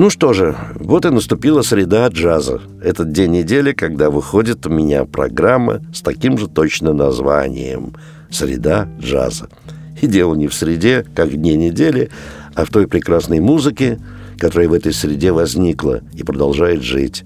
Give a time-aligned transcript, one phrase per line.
[0.00, 2.62] Ну что же, вот и наступила среда джаза.
[2.82, 7.94] Этот день недели, когда выходит у меня программа с таким же точно названием
[8.30, 9.50] «Среда джаза».
[10.00, 12.08] И дело не в среде, как дне недели,
[12.54, 14.00] а в той прекрасной музыке,
[14.38, 17.24] которая в этой среде возникла и продолжает жить.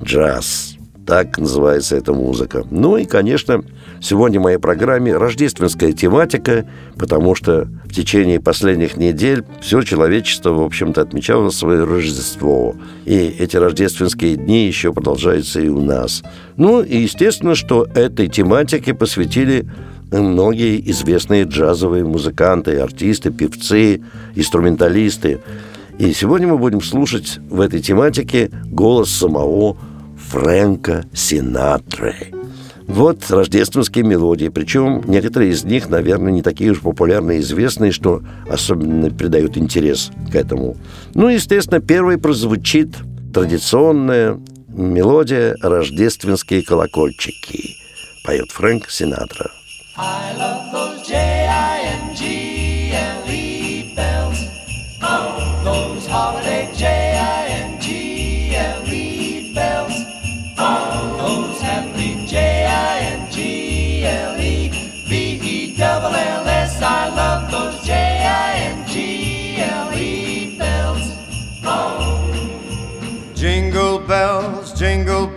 [0.00, 0.76] Джаз.
[1.04, 2.64] Так называется эта музыка.
[2.70, 3.64] Ну и, конечно,
[4.00, 10.62] сегодня в моей программе рождественская тематика, потому что в течение последних недель все человечество, в
[10.62, 12.74] общем-то, отмечало свое Рождество.
[13.04, 16.22] И эти рождественские дни еще продолжаются и у нас.
[16.56, 19.66] Ну и естественно, что этой тематике посвятили
[20.10, 24.02] многие известные джазовые музыканты, артисты, певцы,
[24.34, 25.40] инструменталисты.
[25.98, 29.76] И сегодня мы будем слушать в этой тематике голос самого
[30.28, 32.32] Фрэнка Синатры.
[32.86, 38.22] Вот рождественские мелодии, причем некоторые из них, наверное, не такие уж популярные и известные, что
[38.48, 40.76] особенно придают интерес к этому.
[41.14, 42.90] Ну, естественно, первой прозвучит
[43.34, 47.76] традиционная мелодия «Рождественские колокольчики».
[48.24, 49.50] Поет Фрэнк Синатра.
[49.98, 50.95] I love those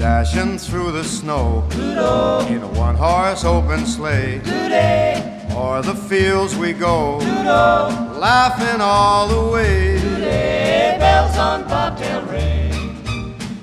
[0.00, 2.46] Dashing through the snow Doodle.
[2.46, 4.38] in a one horse open sleigh.
[4.38, 5.52] Doodle.
[5.54, 8.18] O'er the fields we go, Doodle.
[8.18, 10.00] laughing all the way.
[10.00, 10.20] Doodle.
[11.00, 12.96] Bells on bobtail ring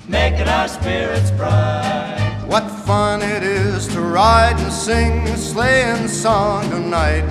[0.07, 2.43] making our spirits bright.
[2.45, 7.25] What fun it is to ride and sing a sleighing song tonight.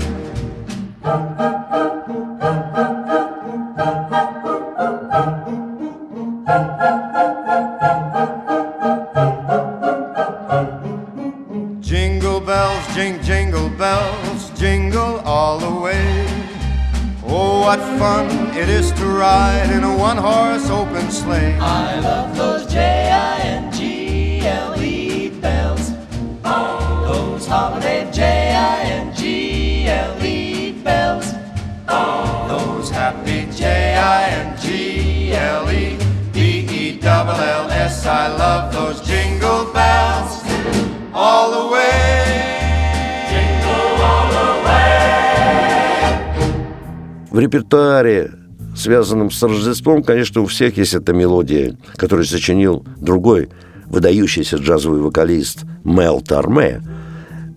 [18.66, 21.58] fun it is to ride in a one horse open sleigh.
[21.60, 25.92] I love those J I N G L E bells.
[26.46, 28.22] Oh, those holiday J
[28.56, 31.34] I N G L E bells.
[31.88, 35.98] Oh, those happy J I N G L E
[36.34, 36.38] B
[36.70, 38.06] E double L S.
[38.06, 40.44] I love those jingle bells
[41.14, 42.02] all the way.
[47.34, 48.30] В репертуаре,
[48.87, 53.49] связанном с Рождеством, конечно, у всех есть эта мелодия, которую сочинил другой
[53.87, 56.83] выдающийся джазовый вокалист Мел Тарме.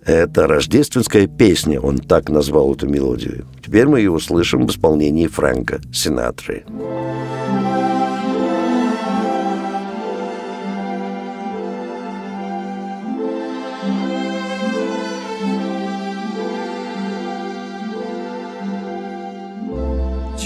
[0.05, 3.45] Это рождественская песня, он так назвал эту мелодию.
[3.63, 6.65] Теперь мы ее услышим в исполнении Фрэнка Синатры.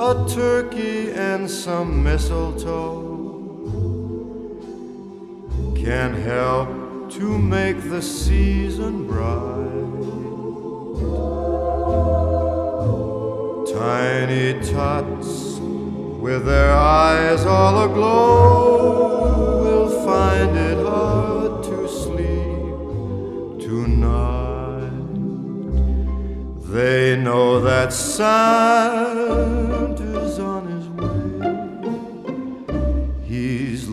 [0.00, 3.02] a turkey and some mistletoe
[5.74, 9.58] can help to make the season bright.
[13.74, 24.92] Tiny tots with their eyes all aglow will find it hard to sleep tonight.
[26.72, 29.77] They know that Santa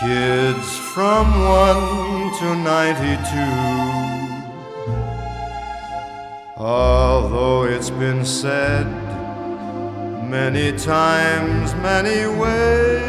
[0.00, 3.16] Kids from 1 to 92.
[6.58, 8.86] Although it's been said
[10.28, 13.02] many times, many ways,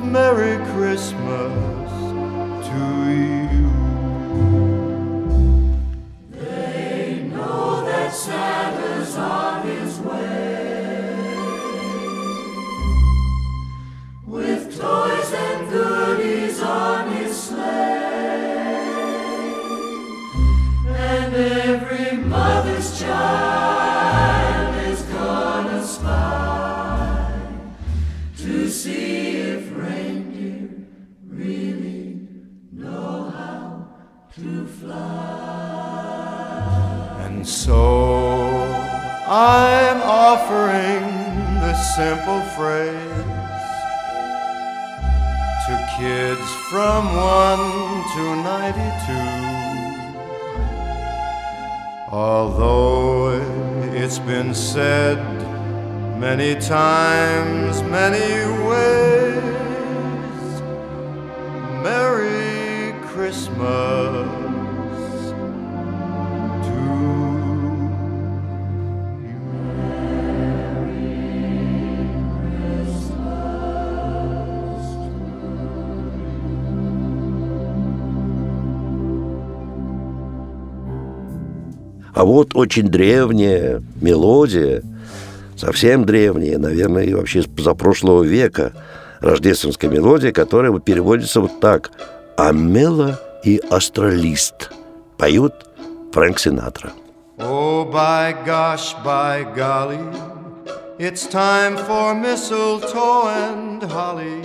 [0.00, 1.52] Merry Christmas
[2.66, 3.32] to you.
[8.02, 9.61] And so I'm offering this
[41.96, 42.92] simple phrase
[45.66, 46.40] to kids
[46.70, 47.58] from 1
[48.14, 49.61] to 92.
[52.12, 53.40] Although
[53.94, 55.16] it's been said
[56.18, 59.40] many times, many ways,
[61.82, 64.41] Merry Christmas.
[82.22, 84.84] А вот очень древняя мелодия,
[85.56, 88.72] совсем древняя, наверное, и вообще за прошлого века,
[89.18, 91.90] рождественская мелодия, которая переводится вот так.
[92.36, 94.70] «Амела и астралист»
[95.18, 95.52] поют
[96.12, 96.92] Фрэнк Синатра.
[97.38, 99.98] Oh, by gosh, by golly,
[101.00, 104.44] it's time for mistletoe and holly.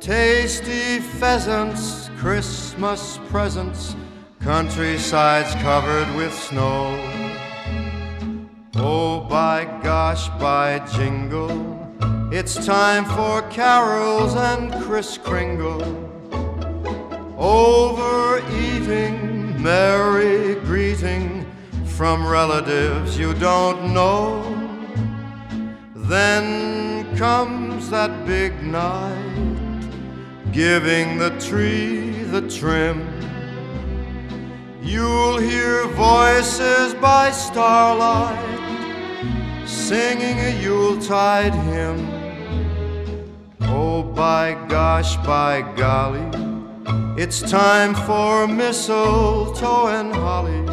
[0.00, 3.96] Tasty pheasants, Christmas presents–
[4.42, 6.98] countrysides covered with snow.
[8.74, 11.78] Oh, by gosh, by jingle,
[12.32, 15.84] it's time for carols and Kris Kringle.
[17.38, 19.16] Overeating,
[19.62, 21.46] merry greeting
[21.84, 24.42] from relatives you don't know.
[25.94, 29.86] Then comes that big night,
[30.50, 33.11] giving the tree the trim
[34.82, 38.36] You'll hear voices by starlight
[39.64, 42.00] singing a Yuletide hymn.
[43.60, 46.26] Oh, by gosh, by golly,
[47.16, 50.66] it's time for mistletoe and holly.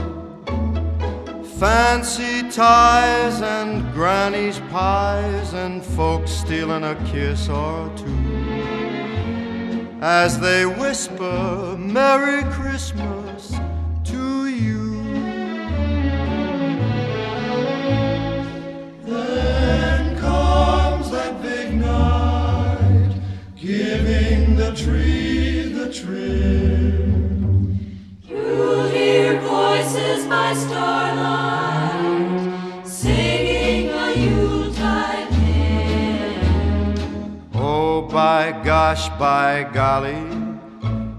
[1.59, 8.39] Fancy ties and granny's pies and folks stealing a kiss or two
[10.01, 13.28] as they whisper Merry Christmas
[24.69, 26.93] the tree, the tree.
[28.27, 32.07] You'll hear voices by starlight
[32.85, 36.43] singing a Yuletide hymn.
[37.55, 40.23] Oh, by gosh, by golly,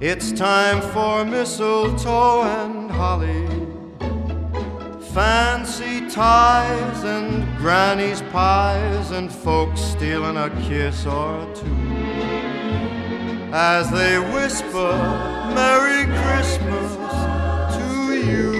[0.00, 3.48] it's time for mistletoe and holly.
[5.12, 11.89] Fancy ties and granny's pies and folks stealing a kiss or two
[13.52, 14.92] as they whisper
[15.54, 16.88] Merry Christmas
[17.74, 17.86] to
[18.30, 18.50] you.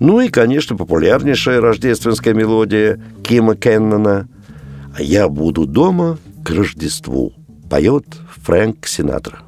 [0.00, 4.28] Ну и, конечно, популярнейшая рождественская мелодия Кима Кеннона
[4.96, 7.32] «А я буду дома к Рождеству»
[7.70, 8.06] поет
[8.44, 9.40] Фрэнк Синатра.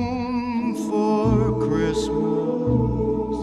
[0.89, 3.37] for Christmas.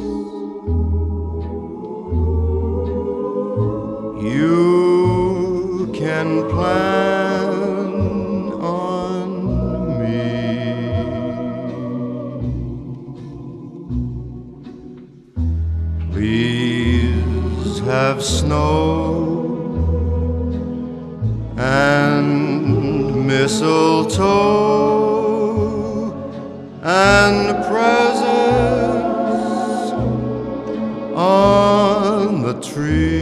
[4.23, 7.93] You can plan
[8.61, 9.29] on
[10.03, 10.21] me.
[16.13, 18.77] Please have snow
[21.57, 22.06] and
[23.37, 24.23] mistletoe
[26.83, 28.73] and presents
[31.15, 33.16] on the tree.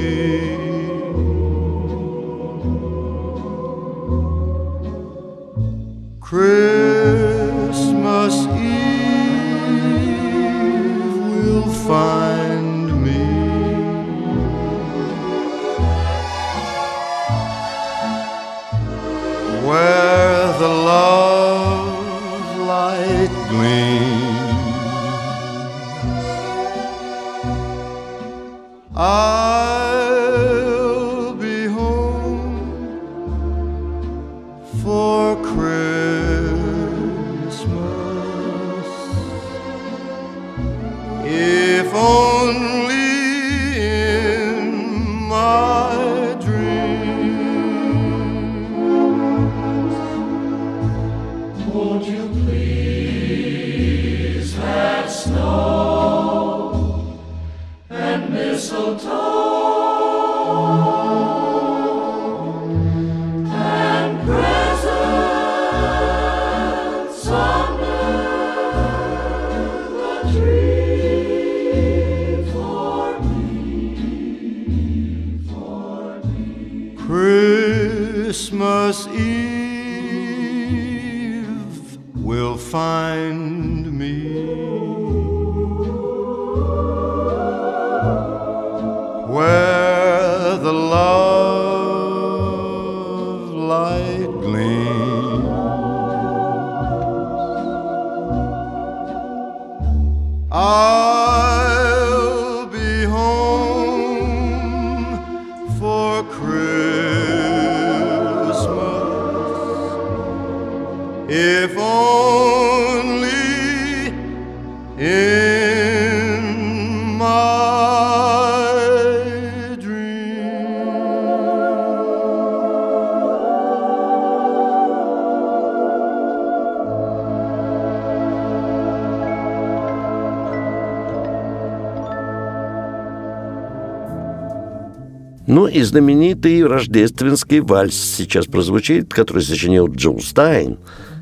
[135.54, 140.78] Ну и знаменитый рождественский вальс сейчас прозвучит, который сочинил Джо Стайн,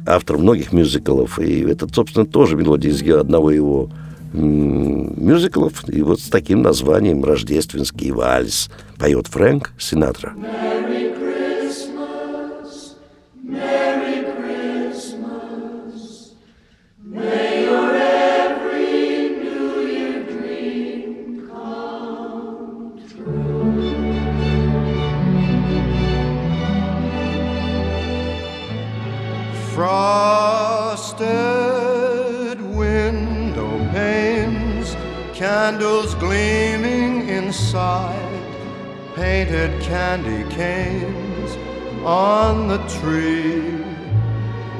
[0.06, 1.38] автор многих мюзиклов.
[1.38, 3.90] И это, собственно, тоже мелодия из одного его
[4.32, 5.86] мюзиклов.
[5.86, 10.32] И вот с таким названием «Рождественский вальс» поет Фрэнк Синатра.
[10.34, 10.81] Merry
[39.52, 41.56] candy canes
[42.04, 43.84] on the tree.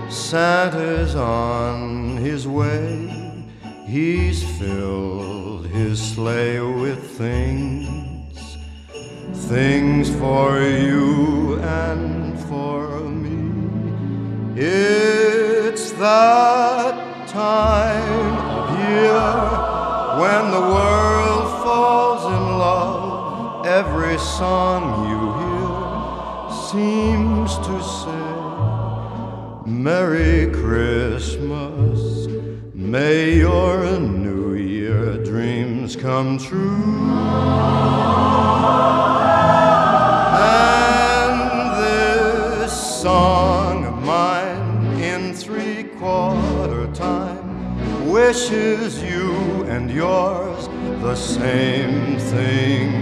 [0.09, 3.45] Santa's on his way,
[3.85, 8.57] he's filled his sleigh with things,
[9.51, 14.55] things for you and for me.
[14.57, 19.21] It's that time of year
[20.19, 21.32] when the world.
[24.13, 25.73] Every song you hear
[26.69, 28.29] seems to say,
[29.65, 32.29] Merry Christmas.
[32.75, 37.09] May your New Year dreams come true.
[40.37, 41.41] And
[41.83, 50.69] this song of mine in three quarter time wishes you and yours
[51.01, 53.02] the same thing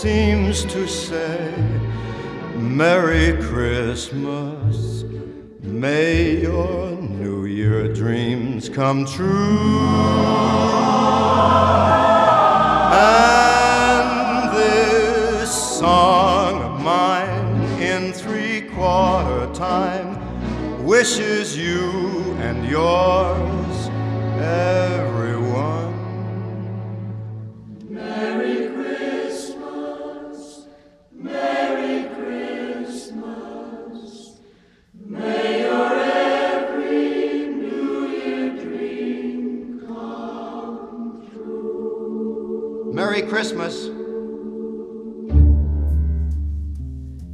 [0.00, 1.52] seems to say,
[2.56, 5.04] Merry Christmas.
[5.60, 9.78] May your New Year dreams come true.
[12.94, 20.16] And this song of mine in three quarter time
[20.82, 23.90] wishes you and yours,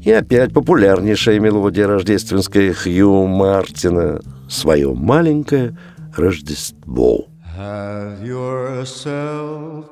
[0.06, 5.76] И опять популярнейшая мелодия рождественская Хью Мартина «Свое маленькое
[6.16, 7.26] Рождество».
[7.58, 9.86] Have yourself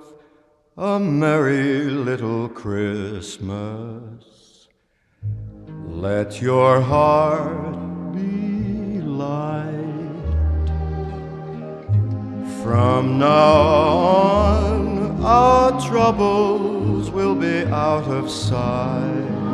[0.76, 4.23] a merry little Christmas.
[5.88, 7.75] Let your heart
[8.12, 9.75] be light.
[12.62, 13.62] From now
[14.38, 19.53] on, our troubles will be out of sight.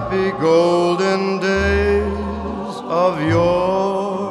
[0.00, 4.30] Happy golden days of yore.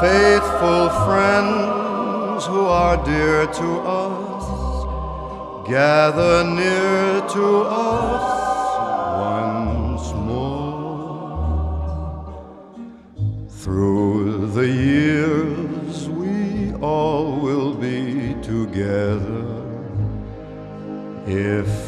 [0.00, 3.68] Faithful friends who are dear to
[4.02, 4.44] us,
[5.68, 8.26] gather near to us
[9.30, 11.66] once more.
[13.62, 19.44] Through the years, we all will be together
[21.26, 21.87] if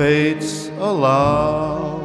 [0.00, 2.00] Fates allow.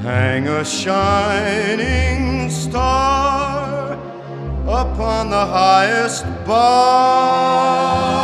[0.00, 3.92] Hang a shining star
[4.66, 8.15] upon the highest bough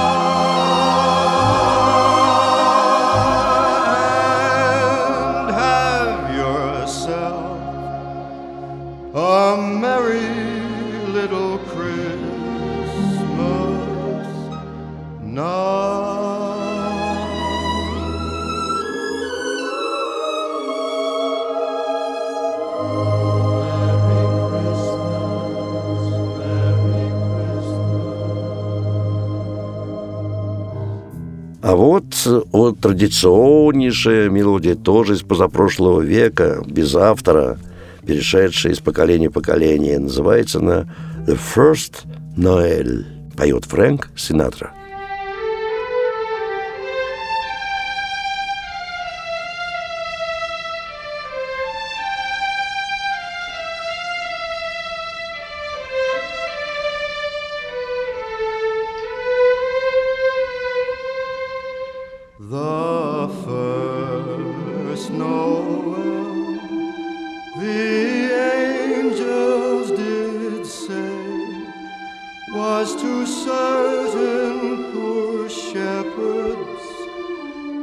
[32.83, 37.59] традиционнейшая мелодия тоже из позапрошлого века, без автора,
[38.05, 39.99] перешедшая из поколения в поколение.
[39.99, 40.87] Называется она
[41.27, 42.05] «The First
[42.37, 43.05] Noel».
[43.37, 44.73] Поет Фрэнк Синатра.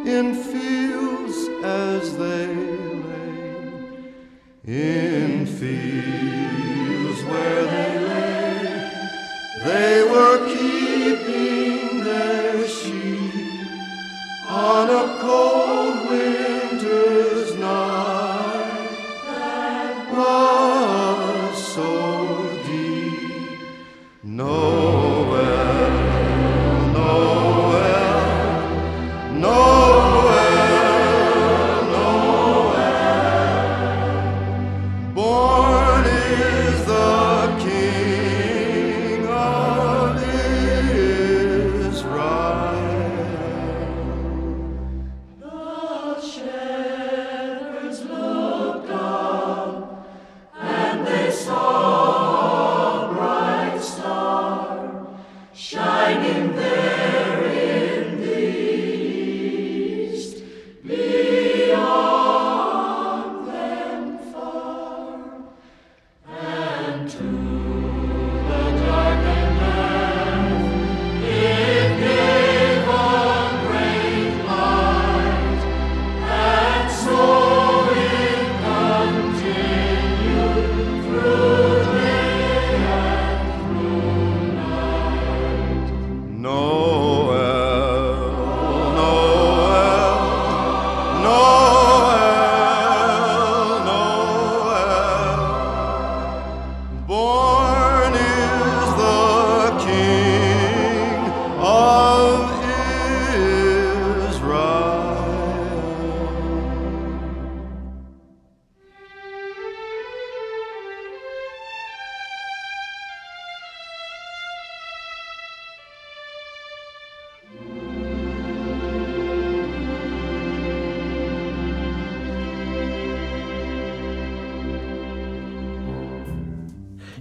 [0.06, 2.48] In fields as they
[3.10, 4.14] lay,
[4.66, 8.92] in fields where they lay,
[9.66, 10.29] they were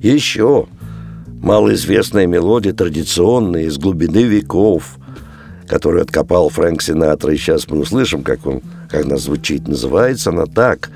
[0.09, 0.67] Еще
[1.43, 4.97] малоизвестная мелодия, традиционная, из глубины веков,
[5.67, 9.69] которую откопал Фрэнк Синатра, и сейчас мы услышим, как, он, как она звучит.
[9.69, 10.91] Называется она так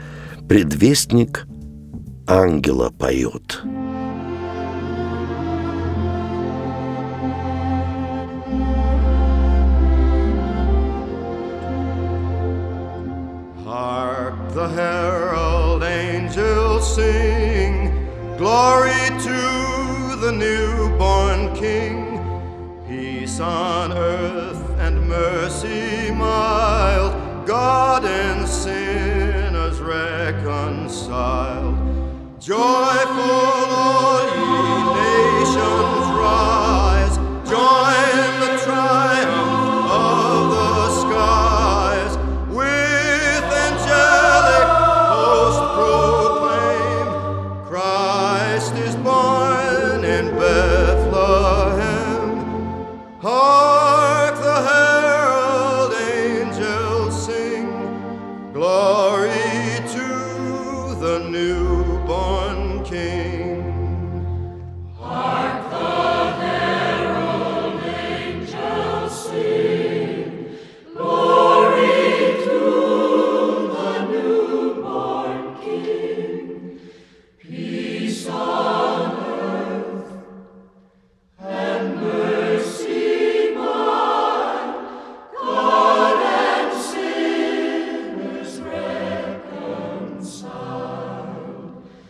[0.48, 1.46] «Предвестник
[2.26, 3.60] ангела поет».
[14.54, 17.61] The herald angels sing,
[18.42, 22.18] glory to the newborn King,
[22.88, 31.76] peace on earth and mercy mild, God and sinners reconciled.
[32.40, 34.58] Joyful all ye
[34.98, 37.16] nations rise,
[37.48, 39.11] join the triumph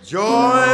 [0.04, 0.71] Joyful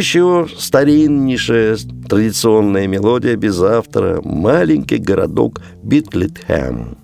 [0.00, 1.76] Еще стариннейшая
[2.08, 6.96] традиционная мелодия без автора «Маленький городок Битлетхэм»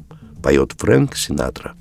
[0.43, 1.75] поет Фрэнк Синатра.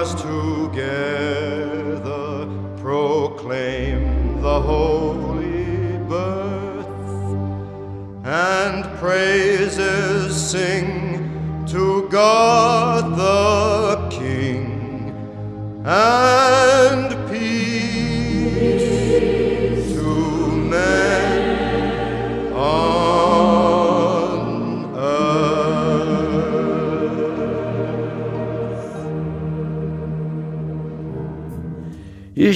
[0.00, 0.86] us together
[2.80, 6.86] proclaim the holy birth
[8.24, 15.10] and praises sing to God the King.
[15.84, 16.37] And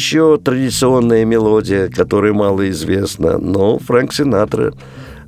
[0.03, 4.75] еще традиционная мелодия, которая мало известна, но Фрэнк Синатра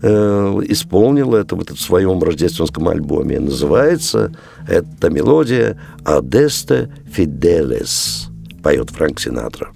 [0.02, 3.38] э, исполнил это вот в своем рождественском альбоме.
[3.38, 4.32] Называется
[4.66, 8.30] эта мелодия «Адеста Фиделес»,
[8.64, 9.68] поет Фрэнк Синатра.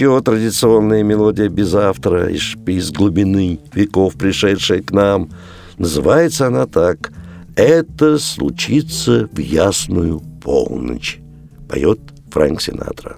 [0.00, 5.28] еще традиционная мелодия без автора, из, из глубины веков пришедшая к нам.
[5.76, 7.12] Называется она так
[7.54, 11.20] «Это случится в ясную полночь»,
[11.68, 13.14] поет Фрэнк Синатра.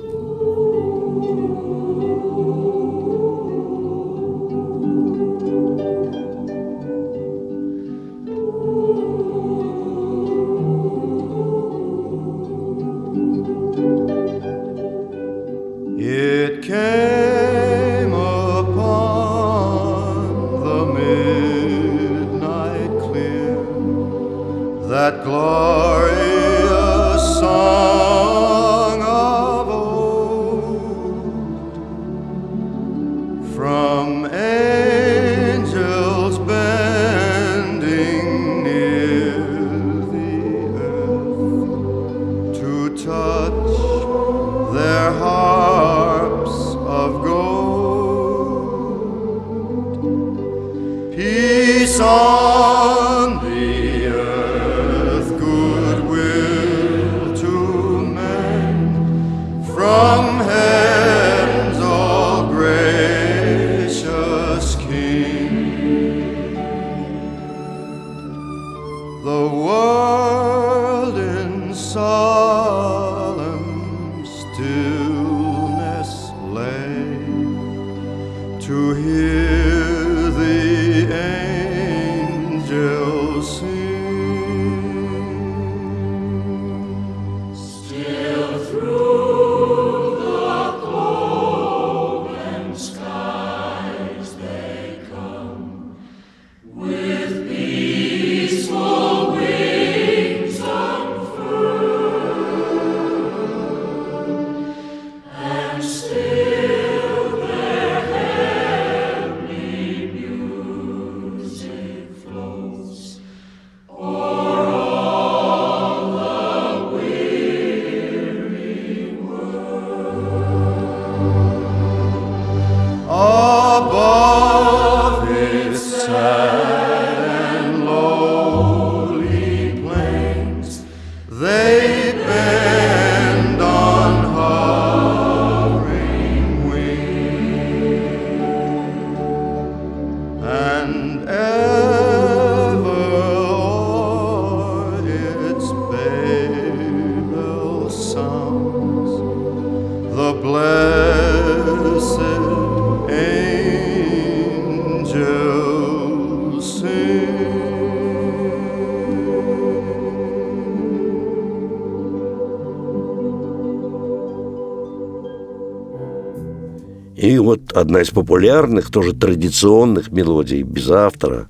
[167.92, 171.46] Одна из популярных, тоже традиционных мелодий без автора,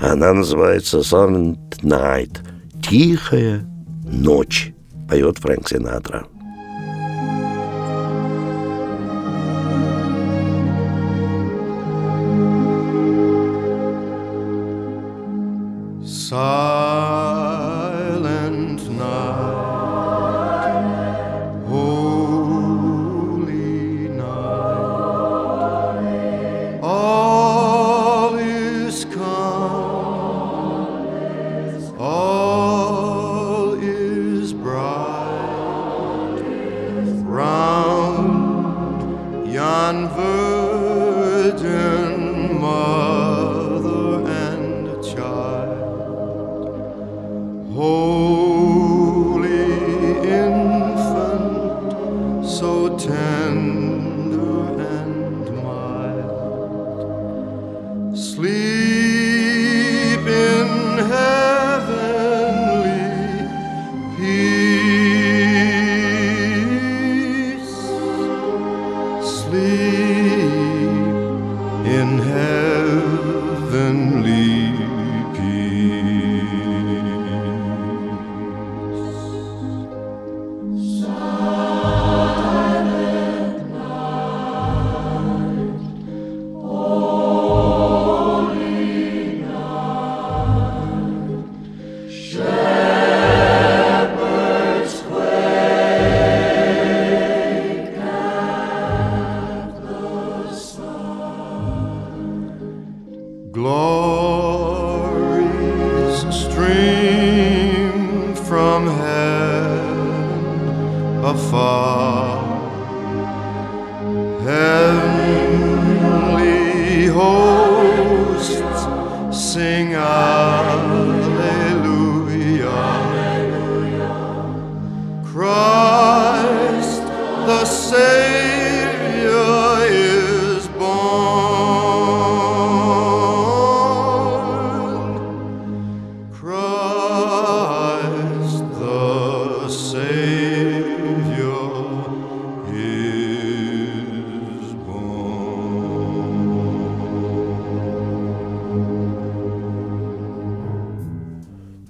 [0.00, 2.38] она называется Silent Night–
[2.88, 3.66] «Тихая
[4.04, 4.72] ночь»,
[5.08, 6.26] поет Фрэнк Синатра.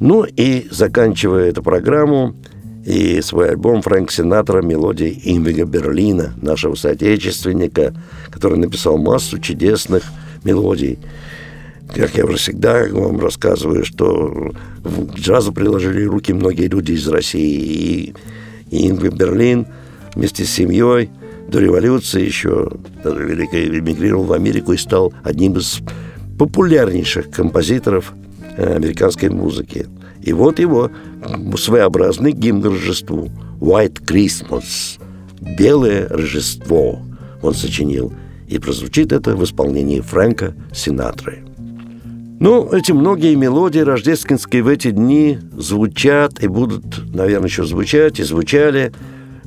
[0.00, 2.34] Ну и заканчивая эту программу
[2.84, 7.94] и свой альбом Фрэнк Синатра «Мелодии Инвига Берлина», нашего соотечественника,
[8.30, 10.04] который написал массу чудесных
[10.44, 10.98] мелодий.
[11.94, 14.52] Как я уже всегда вам рассказываю, что
[14.84, 17.50] к джазу приложили руки многие люди из России.
[17.50, 18.14] И
[18.70, 19.66] И Ингви Берлин
[20.14, 21.10] вместе с семьей
[21.48, 22.70] до революции еще
[23.04, 25.80] великой эмигрировал в Америку и стал одним из
[26.38, 28.12] популярнейших композиторов
[28.58, 29.86] американской музыки.
[30.22, 30.90] И вот его
[31.56, 33.30] своеобразный гимн Рождеству
[33.60, 34.98] «White Christmas»–
[35.58, 37.00] «Белое Рождество»
[37.42, 38.12] он сочинил.
[38.48, 41.44] И прозвучит это в исполнении Фрэнка Синатры.
[42.40, 48.22] Ну, эти многие мелодии рождественские в эти дни звучат и будут, наверное, еще звучать и
[48.22, 48.92] звучали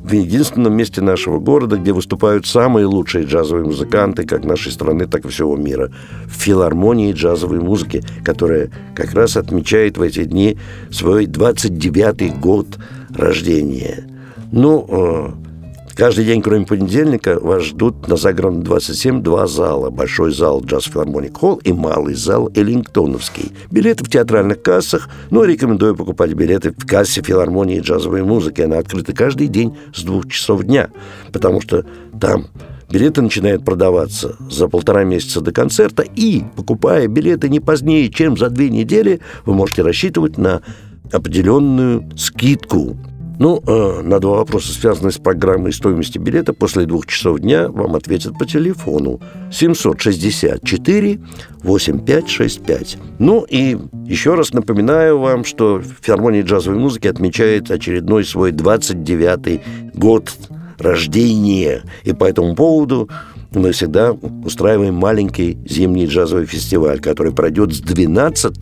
[0.03, 5.25] в единственном месте нашего города, где выступают самые лучшие джазовые музыканты как нашей страны, так
[5.25, 5.91] и всего мира,
[6.25, 10.57] в филармонии джазовой музыки, которая как раз отмечает в эти дни
[10.91, 12.67] свой 29-й год
[13.13, 14.05] рождения.
[14.51, 15.50] Ну, э,
[15.95, 19.89] Каждый день, кроме понедельника, вас ждут на загородном 27 два зала.
[19.89, 23.51] Большой зал Джаз Филармоник Холл и малый зал Эллингтоновский.
[23.69, 28.61] Билеты в театральных кассах, но рекомендую покупать билеты в кассе филармонии джазовой музыки.
[28.61, 30.89] Она открыта каждый день с двух часов дня,
[31.31, 31.85] потому что
[32.19, 32.47] там
[32.91, 38.49] Билеты начинают продаваться за полтора месяца до концерта, и, покупая билеты не позднее, чем за
[38.49, 40.61] две недели, вы можете рассчитывать на
[41.09, 42.97] определенную скидку
[43.41, 47.95] ну, э, на два вопроса, связанные с программой стоимости билета, после двух часов дня вам
[47.95, 49.19] ответят по телефону
[49.51, 51.19] 764
[51.63, 52.97] 8565.
[53.17, 59.61] Ну и еще раз напоминаю вам, что филармония джазовой музыки отмечает очередной свой 29-й
[59.95, 60.31] год
[60.77, 61.81] рождения.
[62.03, 63.09] И по этому поводу
[63.53, 68.53] мы всегда устраиваем маленький зимний джазовый фестиваль, который пройдет с 12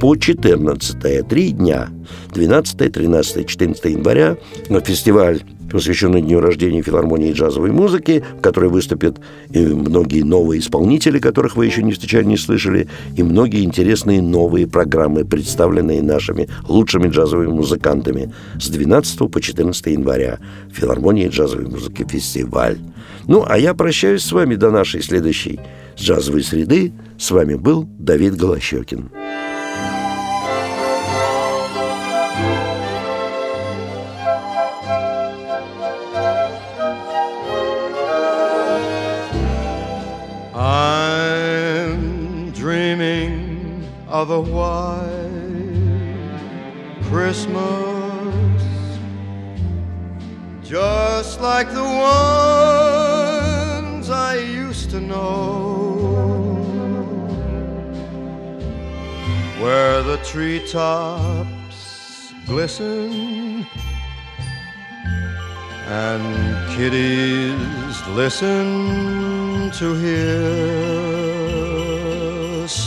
[0.00, 1.88] по 14 три дня.
[2.32, 4.36] 12, 13, 14 января
[4.84, 9.18] фестиваль посвященный дню рождения филармонии джазовой музыки, в которой выступят
[9.50, 14.66] и многие новые исполнители, которых вы еще не встречали, не слышали, и многие интересные новые
[14.66, 20.38] программы, представленные нашими лучшими джазовыми музыкантами с 12 по 14 января.
[20.72, 22.78] Филармонии джазовой музыки фестиваль.
[23.26, 25.60] Ну, а я прощаюсь с вами до нашей следующей
[25.96, 26.92] джазовой среды.
[27.18, 29.10] С вами был Давид Голощекин.
[44.28, 45.30] White
[47.04, 48.62] Christmas,
[50.62, 52.10] just like the ones
[54.10, 55.38] I used to know,
[59.60, 63.66] where the treetops glisten
[65.86, 71.09] and kiddies listen to hear